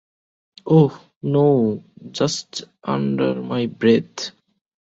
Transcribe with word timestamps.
Oh, 0.65 0.99
no, 1.21 1.83
just 2.11 2.63
under 2.83 3.35
my 3.35 3.67
breath. 3.67 4.31